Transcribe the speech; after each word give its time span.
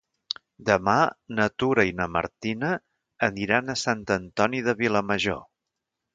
Demà 0.69 0.95
na 1.39 1.45
Tura 1.63 1.85
i 1.89 1.93
na 1.99 2.07
Martina 2.13 2.71
aniran 3.29 3.71
a 3.71 3.77
Sant 3.83 4.03
Antoni 4.19 4.65
de 4.71 4.77
Vilamajor. 4.83 5.41